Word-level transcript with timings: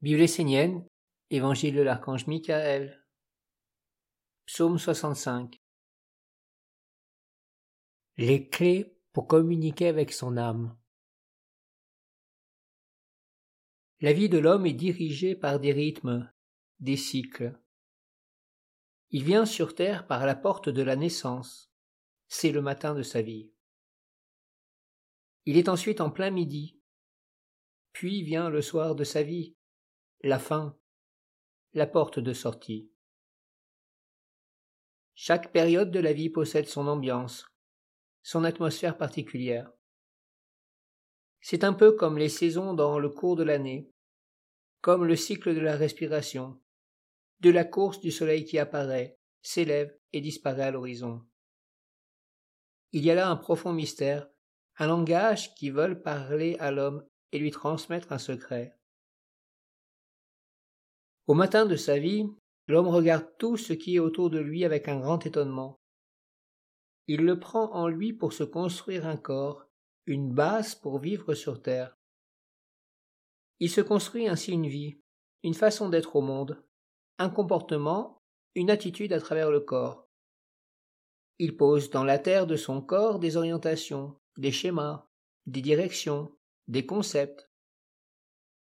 Bible 0.00 0.26
Évangile 1.30 1.74
de 1.74 1.82
l'archange 1.82 2.28
Michael, 2.28 3.04
Psaume 4.46 4.78
65. 4.78 5.60
Les 8.16 8.48
clés 8.48 8.96
pour 9.12 9.26
communiquer 9.26 9.88
avec 9.88 10.12
son 10.12 10.36
âme. 10.36 10.78
La 13.98 14.12
vie 14.12 14.28
de 14.28 14.38
l'homme 14.38 14.66
est 14.66 14.72
dirigée 14.72 15.34
par 15.34 15.58
des 15.58 15.72
rythmes, 15.72 16.32
des 16.78 16.96
cycles. 16.96 17.58
Il 19.10 19.24
vient 19.24 19.46
sur 19.46 19.74
terre 19.74 20.06
par 20.06 20.26
la 20.26 20.36
porte 20.36 20.68
de 20.68 20.82
la 20.82 20.94
naissance. 20.94 21.72
C'est 22.28 22.52
le 22.52 22.62
matin 22.62 22.94
de 22.94 23.02
sa 23.02 23.20
vie. 23.20 23.50
Il 25.44 25.56
est 25.56 25.68
ensuite 25.68 26.00
en 26.00 26.12
plein 26.12 26.30
midi. 26.30 26.78
Puis 27.92 28.22
vient 28.22 28.48
le 28.48 28.62
soir 28.62 28.94
de 28.94 29.02
sa 29.02 29.24
vie, 29.24 29.57
la 30.22 30.40
fin, 30.40 30.76
la 31.74 31.86
porte 31.86 32.18
de 32.18 32.32
sortie. 32.32 32.90
Chaque 35.14 35.52
période 35.52 35.92
de 35.92 36.00
la 36.00 36.12
vie 36.12 36.28
possède 36.28 36.66
son 36.66 36.88
ambiance, 36.88 37.46
son 38.22 38.42
atmosphère 38.42 38.96
particulière. 38.96 39.70
C'est 41.40 41.62
un 41.62 41.72
peu 41.72 41.92
comme 41.92 42.18
les 42.18 42.28
saisons 42.28 42.74
dans 42.74 42.98
le 42.98 43.08
cours 43.08 43.36
de 43.36 43.44
l'année, 43.44 43.92
comme 44.80 45.04
le 45.04 45.14
cycle 45.14 45.54
de 45.54 45.60
la 45.60 45.76
respiration, 45.76 46.60
de 47.38 47.50
la 47.50 47.64
course 47.64 48.00
du 48.00 48.10
soleil 48.10 48.44
qui 48.44 48.58
apparaît, 48.58 49.18
s'élève 49.40 49.96
et 50.12 50.20
disparaît 50.20 50.64
à 50.64 50.70
l'horizon. 50.72 51.24
Il 52.90 53.04
y 53.04 53.10
a 53.12 53.14
là 53.14 53.30
un 53.30 53.36
profond 53.36 53.72
mystère, 53.72 54.28
un 54.78 54.88
langage 54.88 55.54
qui 55.54 55.70
veut 55.70 56.02
parler 56.02 56.56
à 56.58 56.72
l'homme 56.72 57.06
et 57.30 57.38
lui 57.38 57.52
transmettre 57.52 58.10
un 58.10 58.18
secret. 58.18 58.77
Au 61.28 61.34
matin 61.34 61.66
de 61.66 61.76
sa 61.76 61.98
vie, 61.98 62.26
l'homme 62.68 62.88
regarde 62.88 63.26
tout 63.38 63.58
ce 63.58 63.74
qui 63.74 63.96
est 63.96 63.98
autour 63.98 64.30
de 64.30 64.38
lui 64.38 64.64
avec 64.64 64.88
un 64.88 64.98
grand 64.98 65.26
étonnement. 65.26 65.78
Il 67.06 67.20
le 67.20 67.38
prend 67.38 67.70
en 67.74 67.86
lui 67.86 68.14
pour 68.14 68.32
se 68.32 68.44
construire 68.44 69.06
un 69.06 69.18
corps, 69.18 69.66
une 70.06 70.32
base 70.32 70.74
pour 70.74 70.98
vivre 70.98 71.34
sur 71.34 71.60
terre. 71.60 71.98
Il 73.60 73.68
se 73.68 73.82
construit 73.82 74.26
ainsi 74.26 74.52
une 74.52 74.68
vie, 74.68 75.02
une 75.42 75.52
façon 75.52 75.90
d'être 75.90 76.16
au 76.16 76.22
monde, 76.22 76.64
un 77.18 77.28
comportement, 77.28 78.22
une 78.54 78.70
attitude 78.70 79.12
à 79.12 79.20
travers 79.20 79.50
le 79.50 79.60
corps. 79.60 80.08
Il 81.38 81.58
pose 81.58 81.90
dans 81.90 82.04
la 82.04 82.18
terre 82.18 82.46
de 82.46 82.56
son 82.56 82.80
corps 82.80 83.18
des 83.18 83.36
orientations, 83.36 84.18
des 84.38 84.50
schémas, 84.50 85.06
des 85.44 85.60
directions, 85.60 86.34
des 86.68 86.86
concepts. 86.86 87.50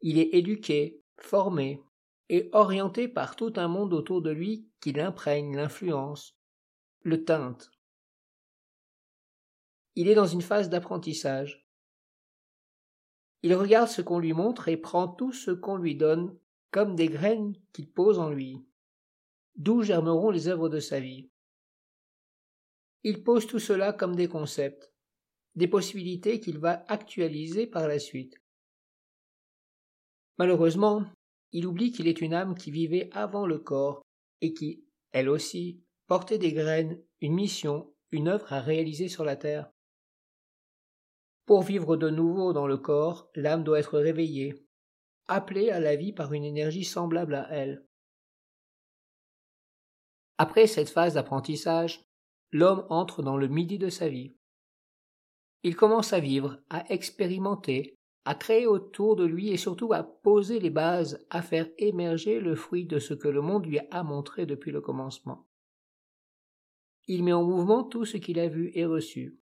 Il 0.00 0.18
est 0.18 0.30
éduqué, 0.32 1.02
formé, 1.18 1.82
et 2.28 2.48
orienté 2.52 3.08
par 3.08 3.36
tout 3.36 3.52
un 3.56 3.68
monde 3.68 3.92
autour 3.92 4.22
de 4.22 4.30
lui 4.30 4.68
qui 4.80 4.92
l'imprègne, 4.92 5.56
l'influence, 5.56 6.36
le 7.02 7.24
teinte. 7.24 7.70
Il 9.94 10.08
est 10.08 10.14
dans 10.14 10.26
une 10.26 10.42
phase 10.42 10.68
d'apprentissage. 10.68 11.66
Il 13.42 13.54
regarde 13.54 13.88
ce 13.88 14.02
qu'on 14.02 14.18
lui 14.18 14.32
montre 14.32 14.68
et 14.68 14.76
prend 14.76 15.08
tout 15.08 15.32
ce 15.32 15.50
qu'on 15.50 15.76
lui 15.76 15.94
donne 15.94 16.36
comme 16.70 16.96
des 16.96 17.08
graines 17.08 17.54
qu'il 17.72 17.90
pose 17.90 18.18
en 18.18 18.30
lui. 18.30 18.66
D'où 19.54 19.82
germeront 19.82 20.30
les 20.30 20.48
œuvres 20.48 20.68
de 20.68 20.80
sa 20.80 21.00
vie. 21.00 21.30
Il 23.04 23.22
pose 23.22 23.46
tout 23.46 23.60
cela 23.60 23.92
comme 23.92 24.16
des 24.16 24.28
concepts, 24.28 24.92
des 25.54 25.68
possibilités 25.68 26.40
qu'il 26.40 26.58
va 26.58 26.84
actualiser 26.88 27.66
par 27.66 27.88
la 27.88 27.98
suite. 27.98 28.42
Malheureusement, 30.38 31.06
il 31.56 31.66
oublie 31.66 31.90
qu'il 31.90 32.06
est 32.06 32.20
une 32.20 32.34
âme 32.34 32.54
qui 32.54 32.70
vivait 32.70 33.08
avant 33.14 33.46
le 33.46 33.58
corps 33.58 34.02
et 34.42 34.52
qui, 34.52 34.84
elle 35.12 35.30
aussi, 35.30 35.82
portait 36.06 36.36
des 36.36 36.52
graines, 36.52 37.02
une 37.22 37.32
mission, 37.32 37.94
une 38.10 38.28
œuvre 38.28 38.52
à 38.52 38.60
réaliser 38.60 39.08
sur 39.08 39.24
la 39.24 39.36
terre. 39.36 39.70
Pour 41.46 41.62
vivre 41.62 41.96
de 41.96 42.10
nouveau 42.10 42.52
dans 42.52 42.66
le 42.66 42.76
corps, 42.76 43.30
l'âme 43.34 43.64
doit 43.64 43.78
être 43.78 43.98
réveillée, 43.98 44.66
appelée 45.28 45.70
à 45.70 45.80
la 45.80 45.96
vie 45.96 46.12
par 46.12 46.34
une 46.34 46.44
énergie 46.44 46.84
semblable 46.84 47.34
à 47.34 47.48
elle. 47.50 47.86
Après 50.36 50.66
cette 50.66 50.90
phase 50.90 51.14
d'apprentissage, 51.14 52.04
l'homme 52.52 52.86
entre 52.90 53.22
dans 53.22 53.38
le 53.38 53.48
midi 53.48 53.78
de 53.78 53.88
sa 53.88 54.10
vie. 54.10 54.36
Il 55.62 55.74
commence 55.74 56.12
à 56.12 56.20
vivre, 56.20 56.60
à 56.68 56.84
expérimenter, 56.92 57.96
à 58.26 58.34
créer 58.34 58.66
autour 58.66 59.14
de 59.14 59.24
lui 59.24 59.50
et 59.50 59.56
surtout 59.56 59.92
à 59.92 60.02
poser 60.02 60.58
les 60.58 60.68
bases, 60.68 61.24
à 61.30 61.42
faire 61.42 61.68
émerger 61.78 62.40
le 62.40 62.56
fruit 62.56 62.84
de 62.84 62.98
ce 62.98 63.14
que 63.14 63.28
le 63.28 63.40
monde 63.40 63.66
lui 63.66 63.78
a 63.92 64.02
montré 64.02 64.46
depuis 64.46 64.72
le 64.72 64.80
commencement. 64.80 65.46
Il 67.06 67.22
met 67.22 67.32
en 67.32 67.44
mouvement 67.44 67.84
tout 67.84 68.04
ce 68.04 68.16
qu'il 68.16 68.40
a 68.40 68.48
vu 68.48 68.72
et 68.74 68.84
reçu. 68.84 69.38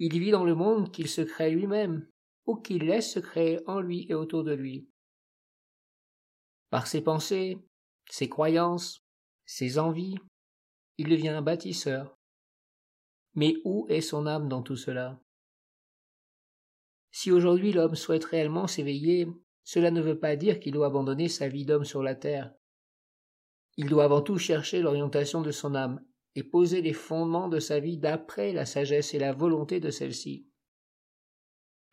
Il 0.00 0.18
vit 0.18 0.32
dans 0.32 0.44
le 0.44 0.56
monde 0.56 0.90
qu'il 0.90 1.06
se 1.06 1.20
crée 1.20 1.52
lui-même, 1.52 2.08
ou 2.46 2.56
qu'il 2.56 2.82
laisse 2.86 3.12
se 3.12 3.20
créer 3.20 3.60
en 3.68 3.80
lui 3.80 4.06
et 4.08 4.14
autour 4.14 4.42
de 4.42 4.52
lui. 4.52 4.88
Par 6.68 6.88
ses 6.88 7.00
pensées, 7.00 7.58
ses 8.10 8.28
croyances, 8.28 9.04
ses 9.46 9.78
envies, 9.78 10.18
il 10.98 11.08
devient 11.08 11.28
un 11.28 11.42
bâtisseur. 11.42 12.18
Mais 13.36 13.54
où 13.64 13.86
est 13.88 14.00
son 14.00 14.26
âme 14.26 14.48
dans 14.48 14.62
tout 14.62 14.76
cela? 14.76 15.22
Si 17.12 17.30
aujourd'hui 17.30 17.72
l'homme 17.72 17.94
souhaite 17.94 18.24
réellement 18.24 18.66
s'éveiller, 18.66 19.28
cela 19.64 19.90
ne 19.90 20.00
veut 20.00 20.18
pas 20.18 20.34
dire 20.34 20.58
qu'il 20.58 20.72
doit 20.72 20.86
abandonner 20.86 21.28
sa 21.28 21.46
vie 21.46 21.64
d'homme 21.64 21.84
sur 21.84 22.02
la 22.02 22.14
terre. 22.14 22.52
Il 23.76 23.88
doit 23.88 24.04
avant 24.04 24.22
tout 24.22 24.38
chercher 24.38 24.80
l'orientation 24.80 25.42
de 25.42 25.50
son 25.50 25.74
âme 25.74 26.04
et 26.34 26.42
poser 26.42 26.80
les 26.80 26.94
fondements 26.94 27.48
de 27.48 27.60
sa 27.60 27.78
vie 27.80 27.98
d'après 27.98 28.52
la 28.52 28.64
sagesse 28.64 29.14
et 29.14 29.18
la 29.18 29.32
volonté 29.32 29.78
de 29.78 29.90
celle-ci. 29.90 30.46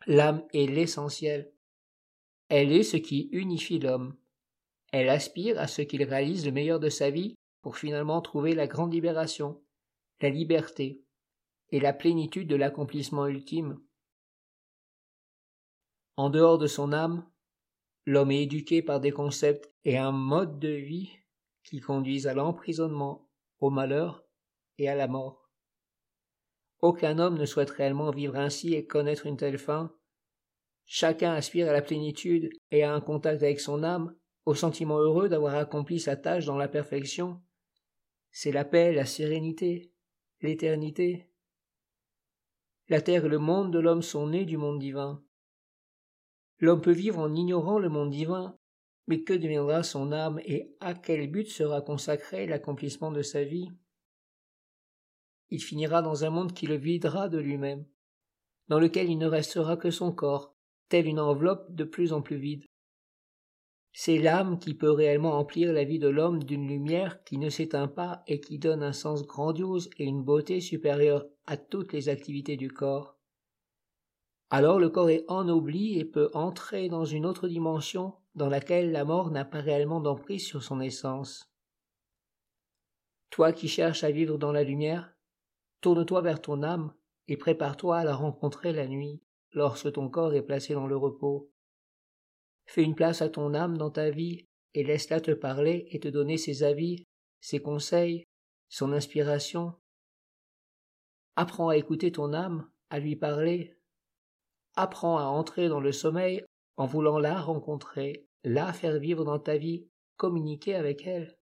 L'âme 0.07 0.46
est 0.53 0.66
l'essentiel. 0.66 1.51
Elle 2.47 2.72
est 2.72 2.84
ce 2.84 2.97
qui 2.97 3.30
unifie 3.34 3.80
l'homme. 3.80 4.16
Elle 4.91 5.09
aspire 5.09 5.59
à 5.59 5.68
ce 5.68 5.81
qu'il 5.81 6.03
réalise 6.03 6.46
le 6.46 6.51
meilleur 6.51 6.80
de 6.80 6.90
sa 6.90 7.09
vie 7.09 7.36
pour 7.62 7.78
finalement 7.78 8.22
trouver 8.22 8.56
la 8.56 8.68
grande 8.68 8.94
libération, 8.94 9.62
la 10.22 10.30
liberté 10.30 11.03
et 11.69 11.80
la 11.80 11.94
plénitude 11.94 12.47
de 12.47 12.56
l'accomplissement 12.56 13.28
ultime. 13.28 13.80
En 16.19 16.30
dehors 16.30 16.57
de 16.57 16.68
son 16.68 16.91
âme, 16.91 17.25
l'homme 18.06 18.31
est 18.31 18.44
éduqué 18.44 18.81
par 18.81 19.00
des 19.00 19.12
concepts 19.12 19.74
et 19.85 19.97
un 19.97 20.12
mode 20.12 20.59
de 20.59 20.68
vie 20.68 21.12
qui 21.63 21.80
conduisent 21.80 22.28
à 22.28 22.34
l'emprisonnement, 22.34 23.30
au 23.62 23.69
malheur 23.69 24.25
et 24.78 24.90
à 24.90 24.96
la 24.96 25.07
mort. 25.07 25.50
Aucun 26.81 27.19
homme 27.19 27.38
ne 27.38 27.46
souhaite 27.46 27.69
réellement 27.69 28.12
vivre 28.12 28.35
ainsi 28.35 28.74
et 28.74 28.85
connaître 28.85 29.28
une 29.28 29.38
telle 29.38 29.57
fin. 29.57 29.96
Chacun 30.85 31.31
aspire 31.31 31.69
à 31.69 31.72
la 31.72 31.81
plénitude 31.81 32.50
et 32.69 32.84
à 32.84 32.94
un 32.94 33.00
contact 33.00 33.41
avec 33.41 33.62
son 33.62 33.81
âme, 33.81 34.13
au 34.44 34.56
sentiment 34.56 34.97
heureux 34.97 35.30
d'avoir 35.30 35.56
accompli 35.56 36.01
sa 36.01 36.18
tâche 36.18 36.44
dans 36.44 36.57
la 36.57 36.68
perfection. 36.68 37.41
C'est 38.30 38.51
la 38.51 38.66
paix, 38.66 38.91
la 38.91 39.06
sérénité, 39.06 39.94
l'éternité. 40.41 41.31
La 42.90 43.00
terre 43.00 43.24
et 43.24 43.30
le 43.30 43.40
monde 43.40 43.72
de 43.72 43.80
l'homme 43.80 44.01
sont 44.01 44.28
nés 44.28 44.44
du 44.44 44.57
monde 44.57 44.80
divin. 44.80 45.24
L'homme 46.59 46.81
peut 46.81 46.91
vivre 46.91 47.19
en 47.19 47.33
ignorant 47.33 47.79
le 47.79 47.89
monde 47.89 48.09
divin, 48.09 48.57
mais 49.07 49.23
que 49.23 49.33
deviendra 49.33 49.83
son 49.83 50.11
âme 50.11 50.39
et 50.45 50.75
à 50.79 50.93
quel 50.93 51.29
but 51.31 51.47
sera 51.47 51.81
consacré 51.81 52.45
l'accomplissement 52.45 53.11
de 53.11 53.21
sa 53.21 53.43
vie? 53.43 53.69
Il 55.49 55.63
finira 55.63 56.01
dans 56.01 56.25
un 56.25 56.29
monde 56.29 56.53
qui 56.53 56.67
le 56.67 56.75
videra 56.75 57.27
de 57.29 57.39
lui-même, 57.39 57.85
dans 58.67 58.79
lequel 58.79 59.09
il 59.09 59.17
ne 59.17 59.25
restera 59.25 59.77
que 59.77 59.89
son 59.89 60.11
corps, 60.11 60.55
telle 60.89 61.07
une 61.07 61.19
enveloppe 61.19 61.73
de 61.73 61.83
plus 61.83 62.13
en 62.13 62.21
plus 62.21 62.37
vide. 62.37 62.65
C'est 63.91 64.19
l'âme 64.19 64.59
qui 64.59 64.75
peut 64.75 64.91
réellement 64.91 65.39
emplir 65.39 65.73
la 65.73 65.83
vie 65.83 65.97
de 65.97 66.07
l'homme 66.07 66.44
d'une 66.44 66.67
lumière 66.67 67.23
qui 67.23 67.38
ne 67.38 67.50
s'éteint 67.50 67.88
pas 67.88 68.23
et 68.27 68.39
qui 68.39 68.59
donne 68.59 68.83
un 68.83 68.94
sens 68.94 69.25
grandiose 69.25 69.89
et 69.97 70.05
une 70.05 70.23
beauté 70.23 70.62
supérieure 70.62 71.25
à 71.47 71.57
toutes 71.57 71.94
les 71.94 72.09
activités 72.09 72.55
du 72.55 72.69
corps. 72.69 73.19
Alors 74.51 74.80
le 74.80 74.90
corps 74.90 75.10
est 75.10 75.25
ennobli 75.28 76.00
et 76.00 76.06
peut 76.06 76.31
entrer 76.34 76.90
dans 76.90 77.06
une 77.06 77.25
autre 77.25 77.48
dimension 77.48 78.16
dans 78.34 78.50
laquelle 78.50 78.92
la 78.92 79.06
mort 79.06 79.30
n'a 79.30 79.46
pas 79.46 79.62
réellement 79.62 80.01
d'emprise 80.01 80.46
sur 80.46 80.63
son 80.63 80.80
essence. 80.80 81.51
Toi 83.30 83.54
qui 83.54 83.68
cherches 83.68 84.04
à 84.04 84.12
vivre 84.12 84.38
dans 84.38 84.51
la 84.51 84.63
lumière, 84.63 85.13
tourne-toi 85.81 86.22
vers 86.22 86.42
ton 86.42 86.63
âme 86.63 86.94
et 87.28 87.38
prépare-toi 87.38 88.00
à 88.00 88.04
la 88.04 88.16
rencontrer 88.16 88.74
la 88.74 88.88
nuit, 88.88 89.22
lorsque 89.51 89.92
ton 89.94 90.10
corps 90.10 90.34
est 90.34 90.42
placé 90.42 90.74
dans 90.74 90.88
le 90.88 90.98
repos. 90.98 91.51
Fais 92.66 92.84
une 92.84 92.96
place 92.96 93.22
à 93.22 93.30
ton 93.30 93.54
âme 93.54 93.78
dans 93.78 93.92
ta 93.92 94.10
vie 94.10 94.48
et 94.74 94.84
laisse-la 94.84 95.22
te 95.22 95.31
parler 95.31 95.88
et 95.92 96.00
te 96.00 96.07
donner 96.07 96.38
ses 96.38 96.63
avis, 96.63 97.04
ses 97.40 97.62
conseils, 97.62 98.25
son 98.68 98.94
inspiration. 98.94 99.75
Apprends 101.36 101.69
à 101.69 101.78
écouter 101.78 102.12
ton 102.12 102.34
âme, 102.34 102.69
à 102.90 103.00
lui 103.00 103.16
parler, 103.16 103.78
apprends 104.79 105.17
à 105.17 105.23
entrer 105.23 105.67
dans 105.67 105.81
le 105.81 105.91
sommeil 105.91 106.43
en 106.77 106.85
voulant 106.85 107.19
la 107.19 107.39
rencontrer, 107.39 108.25
la 108.43 108.71
faire 108.71 108.99
vivre 108.99 109.25
dans 109.25 109.39
ta 109.39 109.57
vie, 109.57 109.87
communiquer 110.15 110.75
avec 110.75 111.05
elle. 111.05 111.37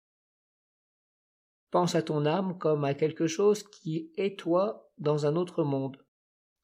Pense 1.70 1.94
à 1.94 2.02
ton 2.02 2.24
âme 2.24 2.56
comme 2.58 2.84
à 2.84 2.94
quelque 2.94 3.26
chose 3.26 3.62
qui 3.62 4.10
est 4.16 4.38
toi 4.38 4.90
dans 4.96 5.26
un 5.26 5.36
autre 5.36 5.64
monde, 5.64 6.02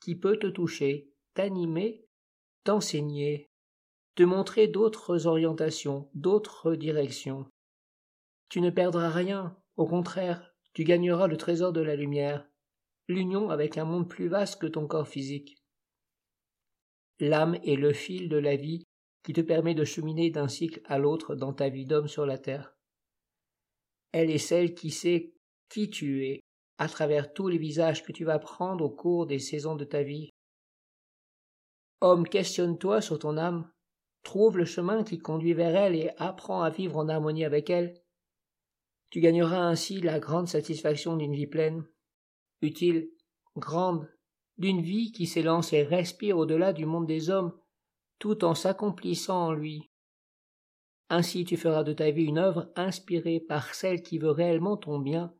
qui 0.00 0.14
peut 0.16 0.38
te 0.38 0.46
toucher, 0.46 1.12
t'animer, 1.34 2.06
t'enseigner, 2.64 3.50
te 4.14 4.22
montrer 4.22 4.68
d'autres 4.68 5.26
orientations, 5.26 6.08
d'autres 6.14 6.74
directions. 6.74 7.46
Tu 8.48 8.62
ne 8.62 8.70
perdras 8.70 9.10
rien, 9.10 9.56
au 9.76 9.86
contraire, 9.86 10.54
tu 10.72 10.84
gagneras 10.84 11.26
le 11.26 11.36
trésor 11.36 11.72
de 11.72 11.82
la 11.82 11.96
lumière, 11.96 12.48
l'union 13.08 13.50
avec 13.50 13.76
un 13.76 13.84
monde 13.84 14.08
plus 14.08 14.28
vaste 14.28 14.60
que 14.60 14.66
ton 14.66 14.86
corps 14.86 15.08
physique. 15.08 15.61
L'âme 17.22 17.54
est 17.62 17.76
le 17.76 17.92
fil 17.92 18.28
de 18.28 18.36
la 18.36 18.56
vie 18.56 18.82
qui 19.22 19.32
te 19.32 19.40
permet 19.40 19.76
de 19.76 19.84
cheminer 19.84 20.30
d'un 20.30 20.48
cycle 20.48 20.80
à 20.86 20.98
l'autre 20.98 21.36
dans 21.36 21.52
ta 21.52 21.68
vie 21.68 21.86
d'homme 21.86 22.08
sur 22.08 22.26
la 22.26 22.36
terre. 22.36 22.74
Elle 24.10 24.28
est 24.28 24.38
celle 24.38 24.74
qui 24.74 24.90
sait 24.90 25.32
qui 25.68 25.88
tu 25.88 26.26
es, 26.26 26.40
à 26.78 26.88
travers 26.88 27.32
tous 27.32 27.46
les 27.46 27.58
visages 27.58 28.02
que 28.02 28.10
tu 28.10 28.24
vas 28.24 28.40
prendre 28.40 28.84
au 28.84 28.90
cours 28.90 29.28
des 29.28 29.38
saisons 29.38 29.76
de 29.76 29.84
ta 29.84 30.02
vie. 30.02 30.30
Homme, 32.00 32.26
questionne-toi 32.26 33.00
sur 33.00 33.20
ton 33.20 33.36
âme, 33.36 33.70
trouve 34.24 34.58
le 34.58 34.64
chemin 34.64 35.04
qui 35.04 35.20
conduit 35.20 35.54
vers 35.54 35.76
elle 35.76 35.94
et 35.94 36.10
apprends 36.16 36.62
à 36.62 36.70
vivre 36.70 36.96
en 36.96 37.08
harmonie 37.08 37.44
avec 37.44 37.70
elle. 37.70 37.94
Tu 39.10 39.20
gagneras 39.20 39.60
ainsi 39.60 40.00
la 40.00 40.18
grande 40.18 40.48
satisfaction 40.48 41.16
d'une 41.16 41.36
vie 41.36 41.46
pleine, 41.46 41.86
utile, 42.62 43.12
grande, 43.54 44.12
d'une 44.62 44.80
vie 44.80 45.10
qui 45.10 45.26
s'élance 45.26 45.72
et 45.72 45.82
respire 45.82 46.38
au-delà 46.38 46.72
du 46.72 46.86
monde 46.86 47.08
des 47.08 47.30
hommes, 47.30 47.52
tout 48.20 48.44
en 48.44 48.54
s'accomplissant 48.54 49.48
en 49.48 49.52
lui. 49.52 49.90
Ainsi 51.10 51.44
tu 51.44 51.56
feras 51.56 51.82
de 51.82 51.92
ta 51.92 52.12
vie 52.12 52.26
une 52.26 52.38
œuvre 52.38 52.70
inspirée 52.76 53.40
par 53.40 53.74
celle 53.74 54.02
qui 54.02 54.18
veut 54.18 54.30
réellement 54.30 54.76
ton 54.76 55.00
bien, 55.00 55.34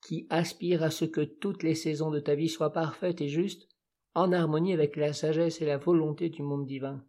qui 0.00 0.26
aspire 0.30 0.82
à 0.82 0.90
ce 0.90 1.04
que 1.04 1.20
toutes 1.20 1.62
les 1.62 1.74
saisons 1.74 2.10
de 2.10 2.18
ta 2.18 2.34
vie 2.34 2.48
soient 2.48 2.72
parfaites 2.72 3.20
et 3.20 3.28
justes, 3.28 3.68
en 4.14 4.32
harmonie 4.32 4.72
avec 4.72 4.96
la 4.96 5.12
sagesse 5.12 5.60
et 5.60 5.66
la 5.66 5.76
volonté 5.76 6.30
du 6.30 6.42
monde 6.42 6.66
divin. 6.66 7.04